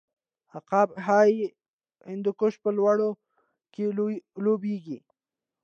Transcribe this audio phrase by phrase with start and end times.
[0.57, 1.33] عقاب های
[2.09, 3.09] هندوکش په لوړو
[3.73, 3.83] کې
[4.43, 4.97] لوبیږي.